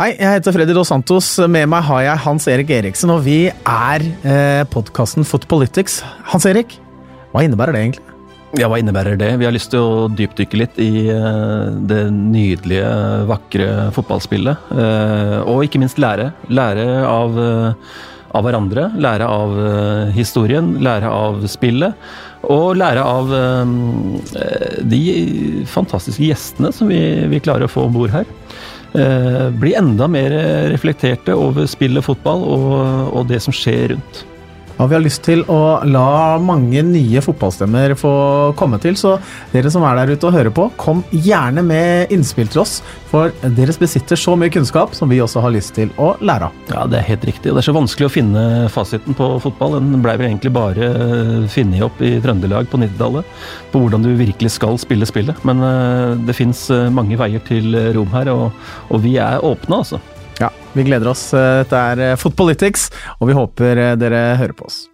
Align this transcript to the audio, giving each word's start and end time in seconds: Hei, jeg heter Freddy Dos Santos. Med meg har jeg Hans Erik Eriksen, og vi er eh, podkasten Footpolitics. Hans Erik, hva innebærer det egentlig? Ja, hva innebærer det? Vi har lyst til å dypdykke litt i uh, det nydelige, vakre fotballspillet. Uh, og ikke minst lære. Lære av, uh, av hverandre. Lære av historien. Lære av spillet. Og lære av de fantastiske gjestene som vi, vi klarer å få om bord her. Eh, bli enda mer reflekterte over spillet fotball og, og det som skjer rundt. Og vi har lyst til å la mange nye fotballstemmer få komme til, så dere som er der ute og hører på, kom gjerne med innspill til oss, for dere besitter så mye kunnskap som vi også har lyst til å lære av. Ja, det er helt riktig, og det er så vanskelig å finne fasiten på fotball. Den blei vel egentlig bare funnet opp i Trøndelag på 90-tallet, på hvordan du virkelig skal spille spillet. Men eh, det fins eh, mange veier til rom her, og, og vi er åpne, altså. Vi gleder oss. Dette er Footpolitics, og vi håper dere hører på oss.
Hei, 0.00 0.14
jeg 0.16 0.32
heter 0.32 0.54
Freddy 0.56 0.72
Dos 0.72 0.88
Santos. 0.88 1.26
Med 1.52 1.66
meg 1.68 1.82
har 1.84 1.98
jeg 2.00 2.20
Hans 2.24 2.46
Erik 2.48 2.70
Eriksen, 2.72 3.10
og 3.12 3.18
vi 3.26 3.50
er 3.52 4.04
eh, 4.24 4.62
podkasten 4.72 5.26
Footpolitics. 5.28 5.98
Hans 6.30 6.46
Erik, 6.48 6.78
hva 7.34 7.42
innebærer 7.44 7.76
det 7.76 7.82
egentlig? 7.82 8.14
Ja, 8.56 8.70
hva 8.72 8.78
innebærer 8.80 9.18
det? 9.20 9.28
Vi 9.36 9.44
har 9.44 9.52
lyst 9.52 9.68
til 9.74 9.84
å 9.84 10.06
dypdykke 10.08 10.56
litt 10.62 10.80
i 10.80 11.04
uh, 11.12 11.68
det 11.84 12.06
nydelige, 12.14 12.94
vakre 13.28 13.68
fotballspillet. 13.92 14.72
Uh, 14.72 15.36
og 15.44 15.66
ikke 15.68 15.84
minst 15.84 16.00
lære. 16.00 16.30
Lære 16.48 16.88
av, 17.04 17.36
uh, 17.36 17.92
av 18.32 18.48
hverandre. 18.48 18.88
Lære 18.96 19.28
av 19.28 19.54
historien. 20.16 20.78
Lære 20.80 21.12
av 21.12 21.44
spillet. 21.44 22.10
Og 22.48 22.72
lære 22.80 23.04
av 23.04 23.36
de 24.88 25.00
fantastiske 25.68 26.24
gjestene 26.24 26.72
som 26.72 26.88
vi, 26.88 27.02
vi 27.28 27.44
klarer 27.44 27.68
å 27.68 27.74
få 27.76 27.84
om 27.84 28.00
bord 28.00 28.16
her. 28.16 28.24
Eh, 28.94 29.50
bli 29.50 29.74
enda 29.78 30.08
mer 30.10 30.34
reflekterte 30.70 31.34
over 31.38 31.68
spillet 31.70 32.04
fotball 32.04 32.42
og, 32.42 32.72
og 33.14 33.28
det 33.30 33.38
som 33.44 33.54
skjer 33.54 33.94
rundt. 33.94 34.24
Og 34.80 34.88
vi 34.88 34.96
har 34.96 35.02
lyst 35.04 35.20
til 35.26 35.42
å 35.52 35.80
la 35.84 36.38
mange 36.40 36.80
nye 36.86 37.20
fotballstemmer 37.20 37.92
få 38.00 38.12
komme 38.56 38.78
til, 38.80 38.96
så 38.96 39.18
dere 39.52 39.72
som 39.72 39.84
er 39.84 39.98
der 39.98 40.14
ute 40.14 40.28
og 40.28 40.36
hører 40.36 40.54
på, 40.56 40.70
kom 40.80 41.02
gjerne 41.12 41.64
med 41.66 42.12
innspill 42.14 42.48
til 42.48 42.62
oss, 42.62 42.78
for 43.10 43.34
dere 43.58 43.74
besitter 43.80 44.16
så 44.18 44.36
mye 44.38 44.52
kunnskap 44.52 44.94
som 44.96 45.10
vi 45.12 45.20
også 45.20 45.42
har 45.44 45.52
lyst 45.52 45.74
til 45.76 45.92
å 46.00 46.14
lære 46.24 46.48
av. 46.48 46.62
Ja, 46.72 46.86
det 46.88 47.00
er 47.00 47.08
helt 47.10 47.26
riktig, 47.28 47.50
og 47.50 47.58
det 47.58 47.64
er 47.64 47.68
så 47.68 47.76
vanskelig 47.76 48.08
å 48.08 48.14
finne 48.14 48.44
fasiten 48.72 49.16
på 49.18 49.28
fotball. 49.44 49.76
Den 49.76 50.04
blei 50.04 50.16
vel 50.20 50.30
egentlig 50.30 50.54
bare 50.56 50.88
funnet 51.52 51.84
opp 51.84 52.00
i 52.04 52.14
Trøndelag 52.24 52.70
på 52.72 52.80
90-tallet, 52.80 53.36
på 53.74 53.82
hvordan 53.84 54.06
du 54.06 54.14
virkelig 54.16 54.54
skal 54.56 54.80
spille 54.80 55.08
spillet. 55.08 55.44
Men 55.48 55.60
eh, 55.66 56.16
det 56.24 56.38
fins 56.38 56.64
eh, 56.72 56.88
mange 56.94 57.20
veier 57.20 57.44
til 57.44 57.76
rom 57.96 58.16
her, 58.16 58.32
og, 58.32 58.48
og 58.88 59.04
vi 59.04 59.18
er 59.20 59.44
åpne, 59.44 59.82
altså. 59.82 60.00
Vi 60.76 60.86
gleder 60.86 61.10
oss. 61.10 61.30
Dette 61.34 61.82
er 61.94 62.16
Footpolitics, 62.20 62.90
og 63.18 63.30
vi 63.30 63.38
håper 63.38 63.98
dere 63.98 64.24
hører 64.38 64.56
på 64.58 64.70
oss. 64.70 64.89